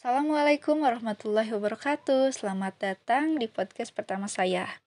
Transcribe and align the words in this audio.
Assalamualaikum 0.00 0.80
warahmatullahi 0.80 1.52
wabarakatuh. 1.52 2.32
Selamat 2.32 2.72
datang 2.80 3.36
di 3.36 3.44
podcast 3.52 3.92
pertama 3.92 4.32
saya. 4.32 4.80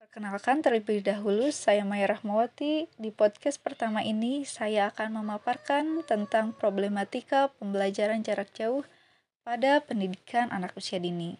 Perkenalkan 0.00 0.64
terlebih 0.64 1.04
dahulu, 1.04 1.52
saya 1.52 1.84
Maya 1.84 2.08
Rahmawati. 2.16 2.88
Di 2.96 3.12
podcast 3.12 3.60
pertama 3.60 4.00
ini, 4.00 4.48
saya 4.48 4.88
akan 4.88 5.20
memaparkan 5.20 6.00
tentang 6.08 6.56
problematika 6.56 7.52
pembelajaran 7.60 8.24
jarak 8.24 8.48
jauh 8.56 8.88
pada 9.44 9.84
pendidikan 9.84 10.48
anak 10.48 10.72
usia 10.80 10.96
dini. 10.96 11.36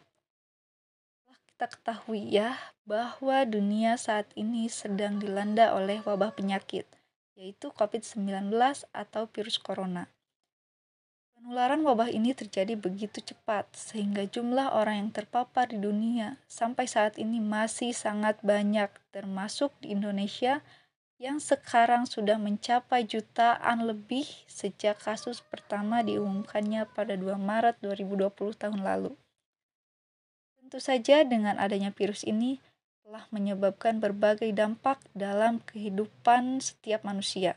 Kita 1.48 1.64
ketahui 1.64 2.28
ya 2.28 2.60
bahwa 2.84 3.40
dunia 3.48 3.96
saat 3.96 4.28
ini 4.36 4.68
sedang 4.68 5.16
dilanda 5.16 5.72
oleh 5.72 6.04
wabah 6.04 6.36
penyakit, 6.36 6.84
yaitu 7.40 7.72
COVID-19 7.72 8.52
atau 8.92 9.24
virus 9.32 9.56
corona. 9.56 10.12
Penularan 11.48 11.80
wabah 11.80 12.12
ini 12.12 12.36
terjadi 12.36 12.76
begitu 12.76 13.24
cepat, 13.24 13.72
sehingga 13.72 14.28
jumlah 14.28 14.68
orang 14.68 15.00
yang 15.00 15.10
terpapar 15.16 15.72
di 15.72 15.80
dunia 15.80 16.36
sampai 16.44 16.84
saat 16.84 17.16
ini 17.16 17.40
masih 17.40 17.96
sangat 17.96 18.36
banyak, 18.44 18.92
termasuk 19.16 19.72
di 19.80 19.96
Indonesia 19.96 20.60
yang 21.16 21.40
sekarang 21.40 22.04
sudah 22.04 22.36
mencapai 22.36 23.08
jutaan 23.08 23.88
lebih 23.88 24.28
sejak 24.44 25.00
kasus 25.00 25.40
pertama 25.40 26.04
diumumkannya 26.04 26.84
pada 26.92 27.16
2 27.16 27.40
Maret 27.40 27.80
2020 27.80 28.28
tahun 28.52 28.84
lalu. 28.84 29.16
Tentu 30.60 30.84
saja 30.84 31.24
dengan 31.24 31.56
adanya 31.56 31.96
virus 31.96 32.28
ini 32.28 32.60
telah 33.00 33.24
menyebabkan 33.32 34.04
berbagai 34.04 34.52
dampak 34.52 35.00
dalam 35.16 35.64
kehidupan 35.64 36.60
setiap 36.60 37.08
manusia. 37.08 37.56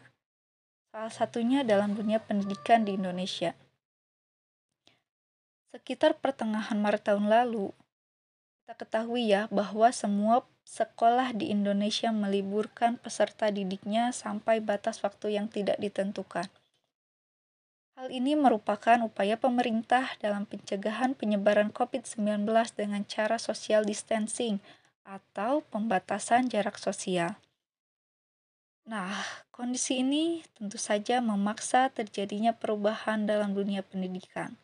Salah 0.96 1.12
satunya 1.12 1.68
dalam 1.68 1.92
dunia 1.92 2.24
pendidikan 2.24 2.88
di 2.88 2.96
Indonesia. 2.96 3.52
Sekitar 5.72 6.20
pertengahan 6.20 6.76
Maret 6.76 7.08
tahun 7.08 7.32
lalu, 7.32 7.72
kita 8.60 8.76
ketahui 8.76 9.32
ya 9.32 9.48
bahwa 9.48 9.88
semua 9.96 10.44
sekolah 10.68 11.32
di 11.32 11.48
Indonesia 11.48 12.12
meliburkan 12.12 13.00
peserta 13.00 13.48
didiknya 13.48 14.12
sampai 14.12 14.60
batas 14.60 15.00
waktu 15.00 15.40
yang 15.40 15.48
tidak 15.48 15.80
ditentukan. 15.80 16.52
Hal 17.96 18.12
ini 18.12 18.36
merupakan 18.36 19.00
upaya 19.00 19.40
pemerintah 19.40 20.12
dalam 20.20 20.44
pencegahan 20.44 21.16
penyebaran 21.16 21.72
COVID-19 21.72 22.44
dengan 22.76 23.08
cara 23.08 23.40
social 23.40 23.88
distancing 23.88 24.60
atau 25.08 25.64
pembatasan 25.72 26.52
jarak 26.52 26.76
sosial. 26.76 27.40
Nah, 28.84 29.24
kondisi 29.56 30.04
ini 30.04 30.44
tentu 30.52 30.76
saja 30.76 31.24
memaksa 31.24 31.88
terjadinya 31.96 32.52
perubahan 32.52 33.24
dalam 33.24 33.56
dunia 33.56 33.88
pendidikan 33.88 34.60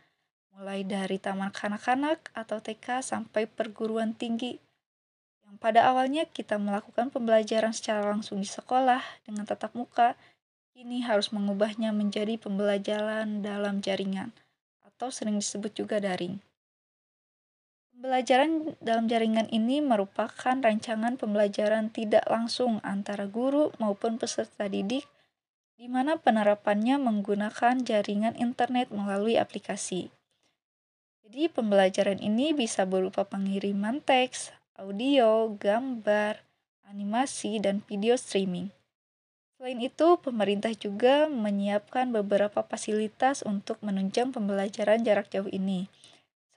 mulai 0.58 0.82
dari 0.82 1.22
taman 1.22 1.54
kanak-kanak 1.54 2.34
atau 2.34 2.58
TK 2.58 3.06
sampai 3.06 3.46
perguruan 3.46 4.18
tinggi. 4.18 4.58
Yang 5.46 5.56
pada 5.62 5.86
awalnya 5.94 6.26
kita 6.26 6.58
melakukan 6.58 7.14
pembelajaran 7.14 7.78
secara 7.78 8.10
langsung 8.10 8.42
di 8.42 8.50
sekolah 8.50 9.00
dengan 9.22 9.46
tatap 9.46 9.78
muka, 9.78 10.18
kini 10.74 11.06
harus 11.06 11.30
mengubahnya 11.30 11.94
menjadi 11.94 12.42
pembelajaran 12.42 13.46
dalam 13.46 13.86
jaringan 13.86 14.34
atau 14.82 15.14
sering 15.14 15.38
disebut 15.38 15.78
juga 15.78 16.02
daring. 16.02 16.42
Pembelajaran 17.94 18.74
dalam 18.82 19.06
jaringan 19.06 19.46
ini 19.54 19.78
merupakan 19.78 20.58
rancangan 20.58 21.22
pembelajaran 21.22 21.94
tidak 21.94 22.26
langsung 22.26 22.82
antara 22.82 23.30
guru 23.30 23.70
maupun 23.78 24.18
peserta 24.18 24.66
didik 24.66 25.06
di 25.78 25.86
mana 25.86 26.18
penerapannya 26.18 26.98
menggunakan 26.98 27.86
jaringan 27.86 28.34
internet 28.42 28.90
melalui 28.90 29.38
aplikasi. 29.38 30.17
Jadi 31.38 31.54
pembelajaran 31.54 32.18
ini 32.18 32.50
bisa 32.50 32.90
berupa 32.90 33.22
pengiriman 33.22 34.02
teks, 34.02 34.50
audio, 34.74 35.54
gambar, 35.54 36.42
animasi, 36.90 37.62
dan 37.62 37.86
video 37.86 38.18
streaming. 38.18 38.74
Selain 39.54 39.78
itu, 39.78 40.18
pemerintah 40.18 40.74
juga 40.74 41.30
menyiapkan 41.30 42.10
beberapa 42.10 42.66
fasilitas 42.66 43.46
untuk 43.46 43.78
menunjang 43.86 44.34
pembelajaran 44.34 45.06
jarak 45.06 45.30
jauh 45.30 45.46
ini, 45.54 45.86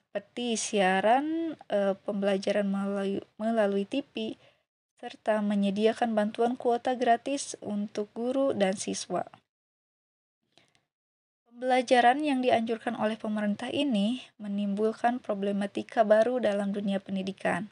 seperti 0.01 0.57
siaran 0.57 1.61
e, 1.69 1.93
pembelajaran 2.01 2.65
melalui, 2.65 3.21
melalui 3.37 3.85
TV, 3.85 4.41
serta 4.97 5.45
menyediakan 5.45 6.17
bantuan 6.17 6.57
kuota 6.57 6.97
gratis 6.97 7.53
untuk 7.61 8.09
guru 8.17 8.57
dan 8.57 8.81
siswa. 8.81 9.29
Pembelajaran 11.61 12.25
yang 12.25 12.41
dianjurkan 12.41 12.97
oleh 12.97 13.21
pemerintah 13.21 13.69
ini 13.69 14.25
menimbulkan 14.41 15.21
problematika 15.21 16.09
baru 16.09 16.41
dalam 16.41 16.73
dunia 16.73 17.05
pendidikan. 17.05 17.69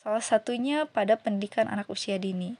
Salah 0.00 0.24
satunya 0.24 0.88
pada 0.88 1.20
pendidikan 1.20 1.68
anak 1.68 1.84
usia 1.92 2.16
dini. 2.16 2.56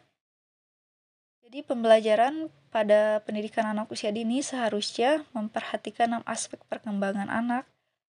Jadi 1.40 1.64
pembelajaran 1.64 2.52
pada 2.68 3.24
pendidikan 3.24 3.72
anak 3.72 3.88
usia 3.88 4.12
dini 4.12 4.44
seharusnya 4.44 5.24
memperhatikan 5.32 6.20
enam 6.20 6.24
aspek 6.28 6.60
perkembangan 6.68 7.32
anak 7.32 7.64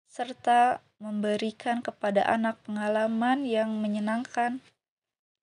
serta 0.08 0.80
memberikan 0.96 1.84
kepada 1.84 2.24
anak 2.24 2.56
pengalaman 2.64 3.44
yang 3.44 3.84
menyenangkan 3.84 4.64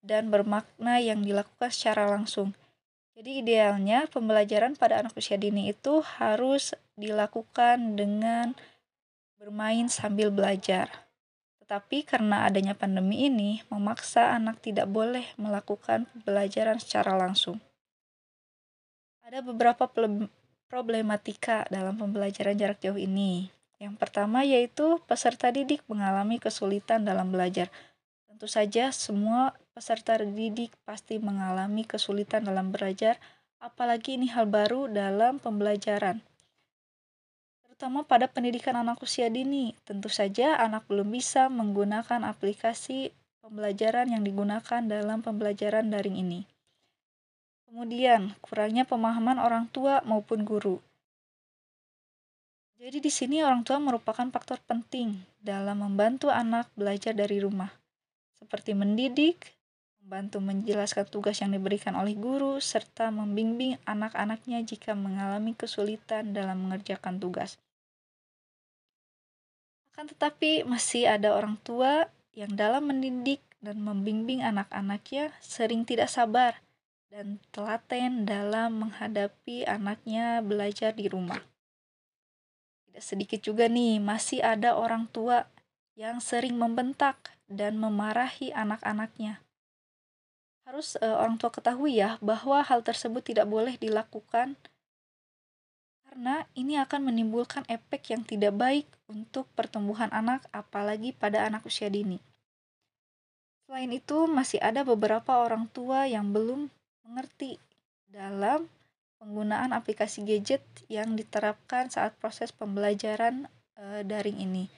dan 0.02 0.34
bermakna 0.34 0.98
yang 0.98 1.22
dilakukan 1.22 1.70
secara 1.70 2.09
langsung 2.09 2.58
jadi 3.16 3.31
idealnya 3.40 4.12
pembelajaran 4.12 4.76
pada 4.76 5.00
anak 5.00 5.16
usia 5.16 5.40
dini 5.40 5.72
itu 5.72 6.03
harus 6.20 6.76
dilakukan 7.00 7.96
dengan 7.96 8.52
bermain 9.40 9.88
sambil 9.88 10.36
belajar. 10.36 11.08
Tetapi 11.64 12.04
karena 12.04 12.44
adanya 12.44 12.75
pandemi 12.75 13.31
ini 13.31 13.64
memaksa 13.72 14.36
anak 14.36 14.59
tidak 14.59 14.92
boleh 14.92 15.24
melakukan 15.40 16.12
pembelajaran 16.12 16.78
secara 16.78 17.16
langsung. 17.16 17.64
Ada 19.24 19.42
beberapa 19.42 19.90
problematika 20.68 21.66
dalam 21.72 21.96
pembelajaran 21.98 22.59
jarak 22.59 22.84
jauh 22.84 23.00
ini. 23.00 23.48
Yang 23.80 23.96
pertama 23.96 24.44
yaitu 24.44 25.00
peserta 25.08 25.50
didik 25.56 25.81
mengalami 25.88 26.38
kesulitan 26.38 27.08
dalam 27.08 27.31
belajar. 27.31 27.72
Tentu 28.28 28.46
saja 28.46 28.92
semua 28.92 29.56
peserta 29.75 30.16
didik 30.16 30.72
pasti 30.88 31.19
mengalami 31.19 31.84
kesulitan 31.84 32.47
dalam 32.47 32.72
belajar, 32.72 33.19
apalagi 33.59 34.16
ini 34.16 34.31
hal 34.31 34.47
baru 34.47 34.88
dalam 34.88 35.36
pembelajaran. 35.44 36.24
Terutama 37.68 38.08
pada 38.08 38.31
pendidikan 38.31 38.80
anak 38.80 39.03
usia 39.03 39.28
dini, 39.28 39.75
tentu 39.84 40.08
saja 40.08 40.56
anak 40.63 40.88
belum 40.88 41.12
bisa 41.12 41.52
menggunakan 41.52 42.24
aplikasi 42.24 43.12
pembelajaran 43.44 44.16
yang 44.16 44.24
digunakan 44.24 44.80
dalam 44.80 45.19
pembelajaran 45.19 45.92
daring 45.92 46.24
ini. 46.24 46.47
Kemudian, 47.68 48.31
kurangnya 48.40 48.88
pemahaman 48.88 49.44
orang 49.44 49.68
tua 49.68 50.00
maupun 50.07 50.47
guru. 50.47 50.80
Jadi 52.80 53.03
di 53.03 53.12
sini 53.12 53.44
orang 53.44 53.68
tua 53.68 53.84
merupakan 53.84 54.24
faktor 54.31 54.63
penting 54.63 55.19
dalam 55.44 55.84
membantu 55.84 56.31
anak 56.31 56.72
belajar 56.80 57.12
dari 57.12 57.44
rumah, 57.44 57.75
seperti 58.40 58.72
mendidik, 58.72 59.55
membantu 60.06 60.38
menjelaskan 60.38 61.10
tugas 61.10 61.42
yang 61.42 61.50
diberikan 61.50 61.98
oleh 61.98 62.14
guru, 62.14 62.62
serta 62.62 63.10
membimbing 63.10 63.82
anak-anaknya 63.90 64.62
jika 64.62 64.94
mengalami 64.94 65.58
kesulitan 65.58 66.30
dalam 66.30 66.62
mengerjakan 66.62 67.18
tugas. 67.18 67.58
Akan 69.90 70.06
tetapi, 70.06 70.62
masih 70.62 71.10
ada 71.10 71.34
orang 71.34 71.58
tua 71.66 72.06
yang 72.38 72.54
dalam 72.54 72.86
mendidik 72.86 73.42
dan 73.66 73.82
membimbing 73.82 74.46
anak-anaknya 74.46 75.34
sering 75.42 75.90
tidak 75.90 76.14
sabar 76.14 76.62
dan 77.10 77.42
telaten 77.50 78.30
dalam 78.30 78.86
menghadapi 78.86 79.66
anaknya 79.66 80.46
belajar 80.46 80.94
di 80.94 81.10
rumah. 81.10 81.42
Tidak 82.86 83.02
sedikit 83.02 83.42
juga 83.42 83.66
nih, 83.66 83.98
masih 83.98 84.46
ada 84.46 84.78
orang 84.78 85.10
tua 85.10 85.50
yang 85.98 86.22
sering 86.22 86.62
membentak 86.62 87.34
dan 87.50 87.81
memarahi 87.81 88.54
anak-anaknya 88.54 89.42
harus 90.65 90.97
uh, 91.00 91.21
orang 91.21 91.38
tua 91.38 91.53
ketahui 91.53 92.01
ya 92.01 92.17
bahwa 92.19 92.62
hal 92.65 92.81
tersebut 92.81 93.21
tidak 93.21 93.45
boleh 93.45 93.77
dilakukan 93.77 94.57
karena 96.15 96.47
ini 96.56 96.79
akan 96.79 97.12
menimbulkan 97.12 97.67
efek 97.67 98.15
yang 98.15 98.23
tidak 98.23 98.56
baik 98.56 98.88
untuk 99.12 99.51
pertumbuhan 99.51 100.07
anak 100.15 100.47
apalagi 100.56 101.12
pada 101.12 101.44
anak 101.44 101.67
usia 101.67 101.91
dini. 101.91 102.23
Selain 103.67 103.91
itu, 103.91 104.23
masih 104.23 104.63
ada 104.63 104.88
beberapa 104.88 105.44
orang 105.44 105.67
tua 105.75 106.07
yang 106.07 106.31
belum 106.31 106.71
mengerti 107.03 107.59
dalam 108.07 108.71
penggunaan 109.19 109.75
aplikasi 109.75 110.23
gadget 110.23 110.63
yang 110.88 111.19
diterapkan 111.19 111.91
saat 111.91 112.15
proses 112.15 112.56
pembelajaran 112.56 113.51
e, 113.75 114.06
daring 114.07 114.39
ini. 114.39 114.71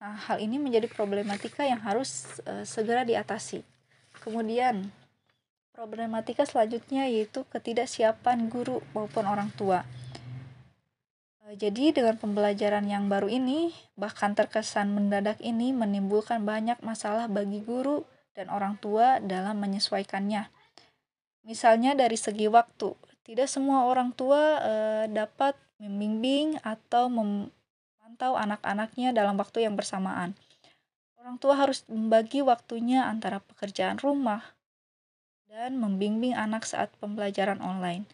Nah, 0.00 0.16
hal 0.16 0.40
ini 0.40 0.56
menjadi 0.56 0.88
problematika 0.88 1.68
yang 1.68 1.84
harus 1.84 2.40
e, 2.46 2.62
segera 2.62 3.04
diatasi. 3.04 3.60
Kemudian, 4.24 4.88
Problematika 5.78 6.42
selanjutnya 6.42 7.06
yaitu 7.06 7.46
ketidaksiapan 7.54 8.50
guru 8.50 8.82
maupun 8.98 9.22
orang 9.30 9.54
tua. 9.54 9.86
Jadi 11.54 11.94
dengan 11.94 12.18
pembelajaran 12.18 12.82
yang 12.90 13.06
baru 13.06 13.30
ini, 13.30 13.70
bahkan 13.94 14.34
terkesan 14.34 14.90
mendadak 14.90 15.38
ini 15.38 15.70
menimbulkan 15.70 16.42
banyak 16.42 16.82
masalah 16.82 17.30
bagi 17.30 17.62
guru 17.62 18.02
dan 18.34 18.50
orang 18.50 18.74
tua 18.82 19.22
dalam 19.22 19.62
menyesuaikannya. 19.62 20.50
Misalnya 21.46 21.94
dari 21.94 22.18
segi 22.18 22.50
waktu, 22.50 22.98
tidak 23.22 23.46
semua 23.46 23.86
orang 23.86 24.10
tua 24.10 24.58
eh, 24.58 25.04
dapat 25.06 25.54
membimbing 25.78 26.58
atau 26.66 27.06
memantau 27.06 28.34
anak-anaknya 28.34 29.14
dalam 29.14 29.38
waktu 29.38 29.62
yang 29.62 29.78
bersamaan. 29.78 30.34
Orang 31.22 31.38
tua 31.38 31.54
harus 31.54 31.86
membagi 31.86 32.42
waktunya 32.42 33.06
antara 33.06 33.38
pekerjaan 33.38 34.02
rumah 34.02 34.57
dan 35.48 35.80
membimbing 35.80 36.36
anak 36.36 36.68
saat 36.68 36.92
pembelajaran 37.00 37.58
online. 37.64 38.04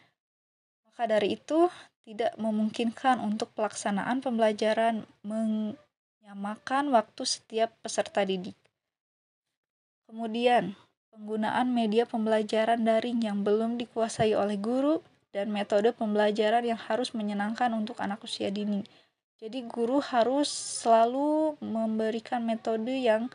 Maka 0.86 1.10
dari 1.10 1.34
itu, 1.34 1.66
tidak 2.06 2.36
memungkinkan 2.38 3.19
untuk 3.19 3.50
pelaksanaan 3.58 4.22
pembelajaran 4.22 5.02
menyamakan 5.26 6.94
waktu 6.94 7.22
setiap 7.26 7.75
peserta 7.82 8.22
didik. 8.22 8.54
Kemudian, 10.06 10.78
penggunaan 11.10 11.75
media 11.75 12.06
pembelajaran 12.06 12.86
daring 12.86 13.25
yang 13.25 13.42
belum 13.42 13.81
dikuasai 13.81 14.36
oleh 14.36 14.60
guru 14.60 15.02
dan 15.34 15.50
metode 15.50 15.90
pembelajaran 15.90 16.62
yang 16.62 16.78
harus 16.78 17.10
menyenangkan 17.10 17.75
untuk 17.75 17.98
anak 17.98 18.22
usia 18.22 18.54
dini. 18.54 18.86
Jadi 19.42 19.66
guru 19.66 19.98
harus 19.98 20.46
selalu 20.46 21.58
memberikan 21.58 22.46
metode 22.46 22.94
yang 22.94 23.26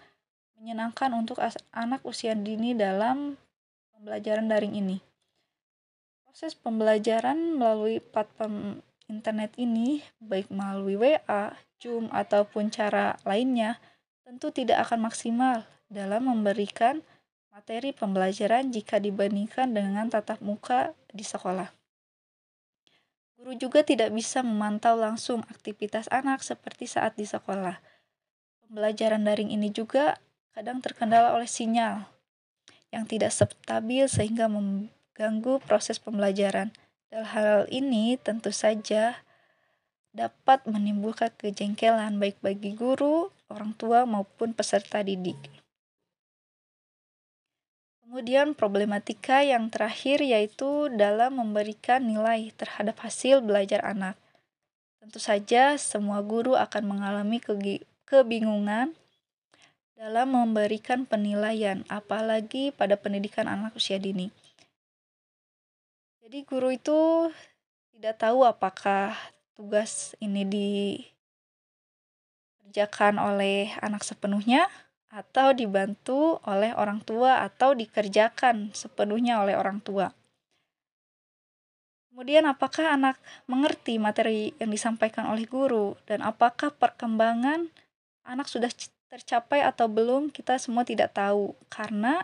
menyenangkan 0.55 1.11
untuk 1.11 1.43
anak 1.75 1.99
usia 2.07 2.37
dini 2.37 2.71
dalam 2.71 3.35
pembelajaran 3.99 4.47
daring 4.47 4.79
ini. 4.79 5.03
Proses 6.23 6.55
pembelajaran 6.55 7.59
melalui 7.59 7.99
platform 7.99 8.79
internet 9.11 9.51
ini, 9.59 9.99
baik 10.23 10.47
melalui 10.47 10.95
WA, 10.95 11.51
Zoom, 11.83 12.07
ataupun 12.15 12.71
cara 12.71 13.19
lainnya, 13.27 13.75
tentu 14.23 14.55
tidak 14.55 14.87
akan 14.87 15.11
maksimal 15.11 15.67
dalam 15.91 16.31
memberikan 16.31 17.03
materi 17.51 17.91
pembelajaran 17.91 18.71
jika 18.71 19.03
dibandingkan 19.03 19.75
dengan 19.75 20.07
tatap 20.07 20.39
muka 20.39 20.95
di 21.11 21.27
sekolah. 21.27 21.67
Guru 23.35 23.51
juga 23.59 23.83
tidak 23.83 24.15
bisa 24.15 24.39
memantau 24.39 24.95
langsung 24.95 25.43
aktivitas 25.51 26.07
anak 26.07 26.39
seperti 26.39 26.87
saat 26.87 27.19
di 27.19 27.27
sekolah. 27.27 27.83
Pembelajaran 28.63 29.27
daring 29.27 29.51
ini 29.51 29.75
juga 29.75 30.15
kadang 30.55 30.79
terkendala 30.79 31.35
oleh 31.35 31.51
sinyal 31.51 32.18
yang 32.89 33.05
tidak 33.05 33.33
stabil 33.33 34.09
sehingga 34.09 34.49
ganggu 35.13 35.61
proses 35.61 36.01
pembelajaran. 36.01 36.73
Dalam 37.09 37.27
hal 37.33 37.59
ini 37.73 38.17
tentu 38.21 38.53
saja 38.53 39.21
dapat 40.13 40.65
menimbulkan 40.65 41.29
kejengkelan 41.37 42.17
baik 42.17 42.41
bagi 42.41 42.73
guru, 42.73 43.29
orang 43.49 43.73
tua 43.77 44.05
maupun 44.05 44.53
peserta 44.53 45.01
didik. 45.05 45.37
Kemudian 48.09 48.57
problematika 48.57 49.45
yang 49.45 49.69
terakhir 49.69 50.25
yaitu 50.25 50.89
dalam 50.97 51.37
memberikan 51.37 52.01
nilai 52.01 52.49
terhadap 52.57 52.97
hasil 53.05 53.45
belajar 53.45 53.85
anak. 53.85 54.17
Tentu 54.97 55.21
saja 55.21 55.77
semua 55.77 56.25
guru 56.25 56.57
akan 56.57 56.89
mengalami 56.89 57.37
kebingungan 58.09 58.97
dalam 59.99 60.31
memberikan 60.31 61.03
penilaian, 61.03 61.83
apalagi 61.91 62.71
pada 62.71 62.95
pendidikan 62.95 63.51
anak 63.51 63.75
usia 63.75 63.99
dini. 63.99 64.31
Jadi 66.23 66.47
guru 66.47 66.71
itu 66.71 67.27
tidak 67.91 68.15
tahu 68.23 68.47
apakah 68.47 69.11
tugas 69.59 70.15
ini 70.23 70.47
dikerjakan 72.63 73.19
oleh 73.19 73.75
anak 73.83 74.07
sepenuhnya 74.07 74.71
atau 75.11 75.51
dibantu 75.51 76.39
oleh 76.47 76.71
orang 76.79 77.03
tua 77.03 77.43
atau 77.43 77.75
dikerjakan 77.75 78.71
sepenuhnya 78.71 79.43
oleh 79.43 79.59
orang 79.59 79.83
tua. 79.83 80.15
Kemudian 82.07 82.47
apakah 82.47 82.95
anak 82.95 83.19
mengerti 83.51 83.99
materi 83.99 84.55
yang 84.63 84.71
disampaikan 84.71 85.27
oleh 85.27 85.43
guru 85.43 85.99
dan 86.07 86.23
apakah 86.23 86.71
perkembangan 86.71 87.67
anak 88.23 88.47
sudah 88.47 88.71
tercapai 89.09 89.65
atau 89.65 89.89
belum 89.89 90.29
kita 90.29 90.61
semua 90.61 90.85
tidak 90.85 91.17
tahu 91.17 91.57
karena 91.67 92.23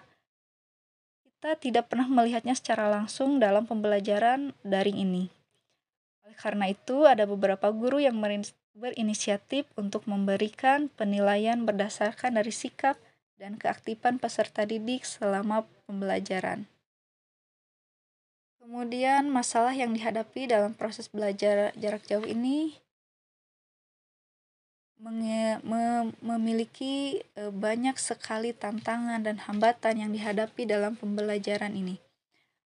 kita 1.25 1.57
tidak 1.57 1.85
pernah 1.89 2.09
melihatnya 2.09 2.53
secara 2.53 2.89
langsung 2.89 3.37
dalam 3.41 3.65
pembelajaran 3.65 4.53
daring 4.61 4.97
ini. 5.01 5.29
Oleh 6.25 6.37
karena 6.37 6.69
itu, 6.73 7.05
ada 7.05 7.29
beberapa 7.29 7.69
guru 7.69 8.01
yang 8.01 8.17
berinisiatif 8.73 9.69
untuk 9.77 10.09
memberikan 10.09 10.89
penilaian 10.93 11.61
berdasarkan 11.61 12.41
dari 12.41 12.49
sikap 12.49 12.97
dan 13.37 13.61
keaktifan 13.61 14.17
peserta 14.17 14.65
didik 14.65 15.05
selama 15.05 15.69
pembelajaran. 15.85 16.65
Kemudian, 18.57 19.29
masalah 19.29 19.77
yang 19.77 19.93
dihadapi 19.93 20.49
dalam 20.49 20.73
proses 20.73 21.05
belajar 21.13 21.69
jarak 21.77 22.09
jauh 22.09 22.25
ini 22.25 22.81
memiliki 26.25 27.21
e, 27.37 27.53
banyak 27.53 27.93
sekali 28.01 28.57
tantangan 28.57 29.21
dan 29.21 29.37
hambatan 29.37 30.01
yang 30.01 30.09
dihadapi 30.09 30.65
dalam 30.65 30.97
pembelajaran 30.97 31.77
ini, 31.77 32.01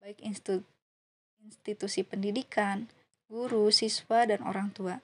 baik 0.04 0.20
institusi 0.20 2.04
pendidikan, 2.04 2.92
guru, 3.32 3.72
siswa, 3.72 4.28
dan 4.28 4.44
orang 4.44 4.68
tua. 4.76 5.00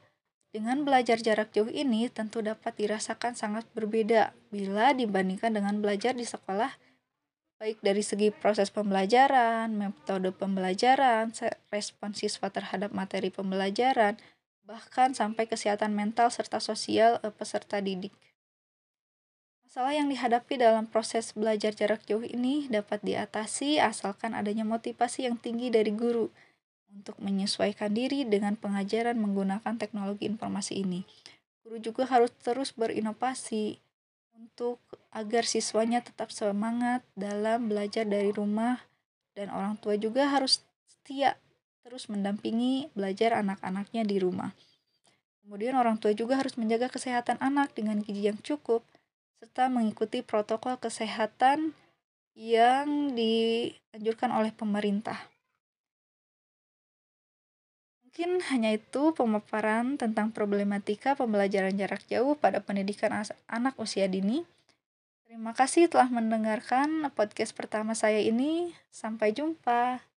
Dengan 0.54 0.86
belajar 0.86 1.18
jarak 1.18 1.50
jauh 1.50 1.66
ini 1.66 2.06
tentu 2.12 2.38
dapat 2.38 2.78
dirasakan 2.78 3.34
sangat 3.34 3.66
berbeda 3.74 4.36
bila 4.54 4.94
dibandingkan 4.94 5.50
dengan 5.50 5.82
belajar 5.82 6.14
di 6.14 6.22
sekolah, 6.22 6.70
baik 7.58 7.82
dari 7.82 8.06
segi 8.06 8.30
proses 8.30 8.70
pembelajaran, 8.70 9.72
metode 9.74 10.30
pembelajaran, 10.30 11.34
respon 11.74 12.14
siswa 12.14 12.52
terhadap 12.54 12.94
materi 12.94 13.34
pembelajaran, 13.34 14.14
bahkan 14.64 15.12
sampai 15.12 15.44
kesehatan 15.44 15.92
mental 15.92 16.32
serta 16.32 16.58
sosial 16.60 17.20
eh, 17.20 17.32
peserta 17.32 17.80
didik. 17.80 18.12
Masalah 19.64 19.96
yang 19.96 20.06
dihadapi 20.06 20.54
dalam 20.60 20.86
proses 20.86 21.34
belajar 21.34 21.74
jarak 21.74 22.06
jauh 22.06 22.22
ini 22.22 22.70
dapat 22.70 23.02
diatasi 23.02 23.82
asalkan 23.82 24.32
adanya 24.32 24.62
motivasi 24.62 25.26
yang 25.26 25.34
tinggi 25.34 25.68
dari 25.68 25.90
guru 25.90 26.30
untuk 26.94 27.18
menyesuaikan 27.18 27.90
diri 27.90 28.22
dengan 28.22 28.54
pengajaran 28.54 29.18
menggunakan 29.18 29.74
teknologi 29.74 30.30
informasi 30.30 30.78
ini. 30.78 31.02
Guru 31.66 31.82
juga 31.82 32.06
harus 32.06 32.30
terus 32.38 32.70
berinovasi 32.70 33.82
untuk 34.38 34.78
agar 35.10 35.42
siswanya 35.42 36.06
tetap 36.06 36.30
semangat 36.30 37.02
dalam 37.18 37.66
belajar 37.66 38.06
dari 38.06 38.30
rumah 38.30 38.78
dan 39.34 39.50
orang 39.50 39.74
tua 39.82 39.98
juga 39.98 40.30
harus 40.30 40.62
setia 40.86 41.34
terus 41.84 42.08
mendampingi 42.08 42.88
belajar 42.96 43.36
anak-anaknya 43.36 44.08
di 44.08 44.16
rumah. 44.16 44.56
Kemudian 45.44 45.76
orang 45.76 46.00
tua 46.00 46.16
juga 46.16 46.40
harus 46.40 46.56
menjaga 46.56 46.88
kesehatan 46.88 47.36
anak 47.44 47.76
dengan 47.76 48.00
gizi 48.00 48.32
yang 48.32 48.40
cukup 48.40 48.80
serta 49.36 49.68
mengikuti 49.68 50.24
protokol 50.24 50.80
kesehatan 50.80 51.76
yang 52.32 53.12
dianjurkan 53.12 54.32
oleh 54.32 54.56
pemerintah. 54.56 55.28
Mungkin 58.00 58.40
hanya 58.48 58.72
itu 58.72 59.12
pemaparan 59.12 60.00
tentang 60.00 60.32
problematika 60.32 61.12
pembelajaran 61.12 61.76
jarak 61.76 62.08
jauh 62.08 62.38
pada 62.40 62.64
pendidikan 62.64 63.12
anak 63.50 63.74
usia 63.76 64.08
dini. 64.08 64.48
Terima 65.28 65.50
kasih 65.52 65.90
telah 65.90 66.08
mendengarkan 66.08 67.10
podcast 67.12 67.52
pertama 67.52 67.92
saya 67.92 68.22
ini. 68.22 68.72
Sampai 68.88 69.34
jumpa. 69.34 70.13